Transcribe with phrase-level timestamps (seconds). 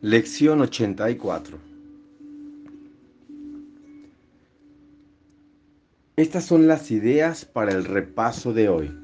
[0.00, 1.58] Lección 84
[6.14, 8.96] Estas son las ideas para el repaso de hoy.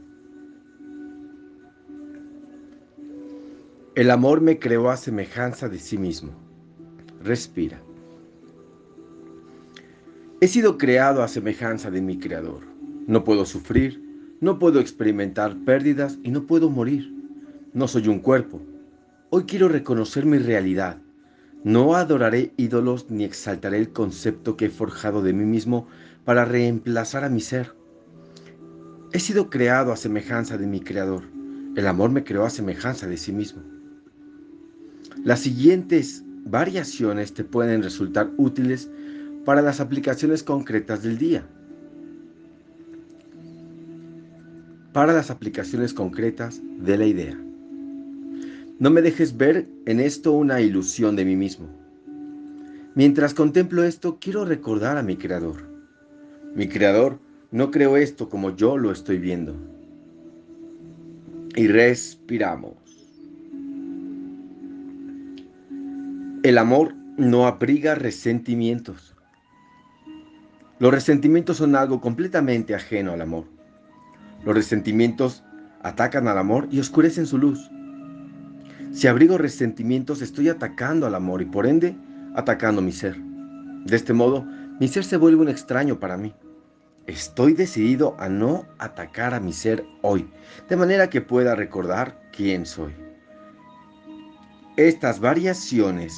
[3.96, 6.30] El amor me creó a semejanza de sí mismo.
[7.24, 7.82] Respira.
[10.40, 12.61] He sido creado a semejanza de mi Creador.
[13.08, 14.00] No puedo sufrir,
[14.40, 17.12] no puedo experimentar pérdidas y no puedo morir.
[17.72, 18.61] No soy un cuerpo.
[19.36, 20.98] Hoy quiero reconocer mi realidad.
[21.64, 25.88] No adoraré ídolos ni exaltaré el concepto que he forjado de mí mismo
[26.25, 27.75] para reemplazar a mi ser.
[29.12, 31.25] He sido creado a semejanza de mi Creador.
[31.75, 33.61] El amor me creó a semejanza de sí mismo.
[35.25, 38.89] Las siguientes variaciones te pueden resultar útiles
[39.44, 41.44] para las aplicaciones concretas del día.
[44.92, 47.44] Para las aplicaciones concretas de la idea.
[48.80, 51.69] No me dejes ver en esto una ilusión de mí mismo.
[52.97, 55.69] Mientras contemplo esto, quiero recordar a mi Creador.
[56.56, 57.20] Mi Creador
[57.53, 59.55] no creó esto como yo lo estoy viendo.
[61.55, 62.75] Y respiramos.
[66.42, 69.14] El amor no abriga resentimientos.
[70.81, 73.44] Los resentimientos son algo completamente ajeno al amor.
[74.44, 75.44] Los resentimientos
[75.83, 77.70] atacan al amor y oscurecen su luz.
[78.95, 81.97] Si abrigo resentimientos, estoy atacando al amor y por ende
[82.37, 83.17] atacando mi ser.
[83.87, 84.47] De este modo,
[84.78, 86.33] mi ser se vuelve un extraño para mí.
[87.09, 90.31] Estoy decidido a no atacar a mi ser hoy,
[90.69, 92.92] de manera que pueda recordar quién soy.
[94.77, 96.17] Estas variaciones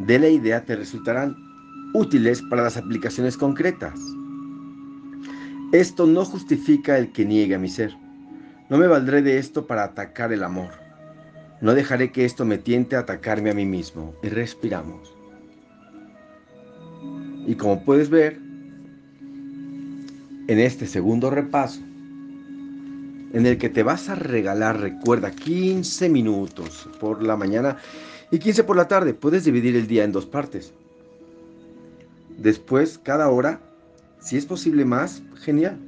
[0.00, 1.36] de la idea te resultarán
[1.94, 4.00] útiles para las aplicaciones concretas.
[5.70, 7.96] Esto no justifica el que niegue a mi ser.
[8.68, 10.85] No me valdré de esto para atacar el amor.
[11.60, 14.14] No dejaré que esto me tiente a atacarme a mí mismo.
[14.22, 15.14] Y respiramos.
[17.46, 18.38] Y como puedes ver,
[20.48, 21.80] en este segundo repaso,
[23.32, 27.76] en el que te vas a regalar, recuerda, 15 minutos por la mañana
[28.30, 29.14] y 15 por la tarde.
[29.14, 30.72] Puedes dividir el día en dos partes.
[32.38, 33.60] Después, cada hora,
[34.20, 35.78] si es posible más, genial.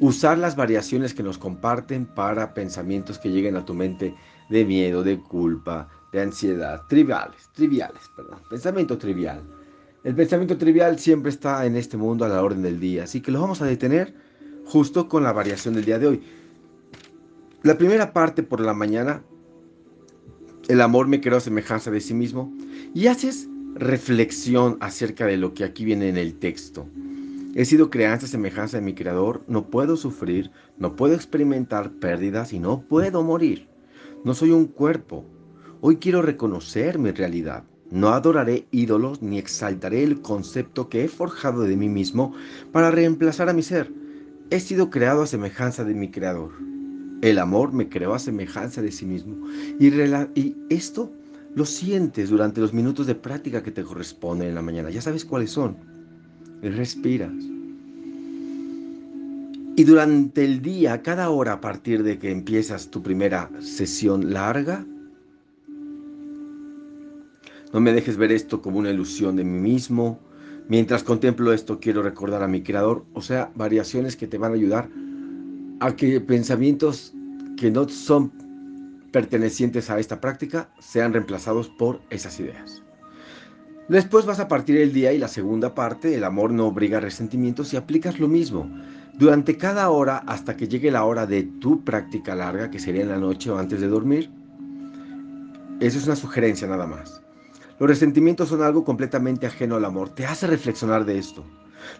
[0.00, 4.14] Usar las variaciones que nos comparten para pensamientos que lleguen a tu mente
[4.48, 9.42] de miedo, de culpa, de ansiedad, triviales, triviales, perdón, pensamiento trivial
[10.06, 13.32] el pensamiento trivial siempre está en este mundo a la orden del día, así que
[13.32, 14.14] lo vamos a detener
[14.64, 16.22] justo con la variación del día de hoy.
[17.64, 19.24] La primera parte por la mañana,
[20.68, 22.56] el amor me creó semejanza de sí mismo,
[22.94, 26.86] y haces reflexión acerca de lo que aquí viene en el texto.
[27.56, 32.60] He sido creanza semejanza de mi creador, no puedo sufrir, no puedo experimentar pérdidas y
[32.60, 33.66] no puedo morir.
[34.26, 35.24] No soy un cuerpo.
[35.80, 37.62] Hoy quiero reconocer mi realidad.
[37.92, 42.34] No adoraré ídolos ni exaltaré el concepto que he forjado de mí mismo
[42.72, 43.92] para reemplazar a mi ser.
[44.50, 46.50] He sido creado a semejanza de mi creador.
[47.22, 49.46] El amor me creó a semejanza de sí mismo.
[49.78, 49.94] Y,
[50.34, 51.12] y esto
[51.54, 54.90] lo sientes durante los minutos de práctica que te corresponden en la mañana.
[54.90, 55.76] Ya sabes cuáles son.
[56.62, 57.55] respiras.
[59.78, 64.86] Y durante el día, cada hora a partir de que empiezas tu primera sesión larga,
[67.74, 70.18] no me dejes ver esto como una ilusión de mí mismo.
[70.66, 74.54] Mientras contemplo esto, quiero recordar a mi Creador, o sea, variaciones que te van a
[74.54, 74.88] ayudar
[75.80, 77.12] a que pensamientos
[77.58, 78.32] que no son
[79.12, 82.82] pertenecientes a esta práctica sean reemplazados por esas ideas.
[83.88, 87.02] Después vas a partir el día y la segunda parte, el amor no obliga a
[87.02, 88.70] resentimientos y aplicas lo mismo.
[89.18, 93.08] Durante cada hora hasta que llegue la hora de tu práctica larga, que sería en
[93.08, 94.30] la noche o antes de dormir.
[95.80, 97.22] Esa es una sugerencia nada más.
[97.78, 100.10] Los resentimientos son algo completamente ajeno al amor.
[100.10, 101.42] Te hace reflexionar de esto.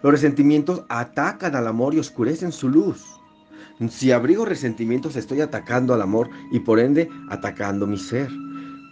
[0.03, 3.03] Los resentimientos atacan al amor y oscurecen su luz.
[3.89, 8.29] Si abrigo resentimientos estoy atacando al amor y por ende atacando mi ser.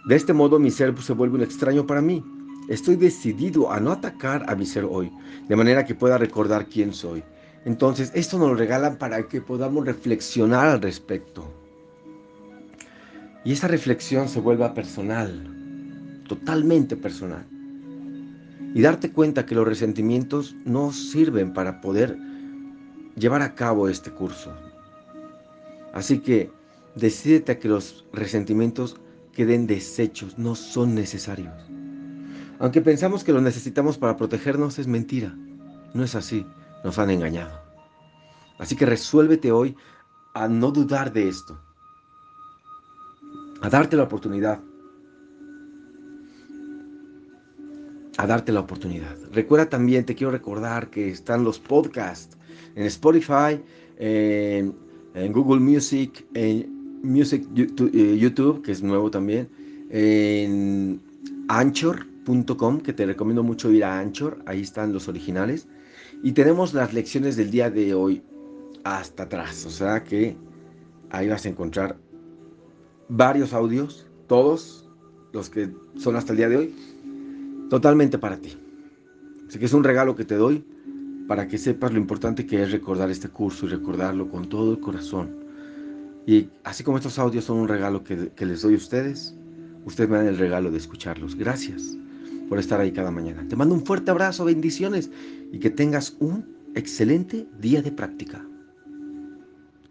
[0.08, 2.24] De este modo mi ser se vuelve un extraño para mí.
[2.68, 5.12] Estoy decidido a no atacar a mi ser hoy,
[5.48, 7.22] de manera que pueda recordar quién soy.
[7.66, 11.52] Entonces, esto nos lo regalan para que podamos reflexionar al respecto.
[13.44, 17.44] Y esa reflexión se vuelva personal, totalmente personal.
[18.72, 22.16] Y darte cuenta que los resentimientos no sirven para poder
[23.16, 24.54] llevar a cabo este curso.
[25.92, 26.52] Así que
[26.94, 28.94] decídete a que los resentimientos
[29.32, 31.52] queden deshechos, no son necesarios.
[32.60, 35.34] Aunque pensamos que los necesitamos para protegernos, es mentira.
[35.94, 36.46] No es así,
[36.84, 37.60] nos han engañado.
[38.58, 39.76] Así que resuélvete hoy
[40.34, 41.58] a no dudar de esto,
[43.62, 44.60] a darte la oportunidad
[48.18, 49.16] a darte la oportunidad.
[49.32, 52.36] Recuerda también, te quiero recordar que están los podcasts
[52.74, 53.60] en Spotify,
[53.98, 54.74] en,
[55.32, 59.48] Google Music, en Music eh, YouTube, que es nuevo también,
[59.90, 61.00] en
[61.48, 65.68] Anchor.com, que te recomiendo mucho ir a Anchor, ahí están los originales.
[66.26, 68.20] Y tenemos las lecciones del día de hoy
[68.82, 70.36] hasta atrás, o sea que
[71.10, 71.96] ahí vas a encontrar
[73.08, 74.90] varios audios, todos
[75.32, 76.74] los que son hasta el día de hoy,
[77.70, 78.58] totalmente para ti.
[79.46, 80.66] Así que es un regalo que te doy
[81.28, 84.80] para que sepas lo importante que es recordar este curso y recordarlo con todo el
[84.80, 85.30] corazón.
[86.26, 89.38] Y así como estos audios son un regalo que, les doy a ustedes,
[89.84, 91.36] ustedes me dan el regalo de escucharlos.
[91.36, 91.96] Gracias
[92.48, 93.46] por estar ahí cada mañana.
[93.48, 95.10] Te mando un fuerte abrazo, bendiciones
[95.52, 96.44] y que tengas un
[96.74, 98.44] excelente día de práctica.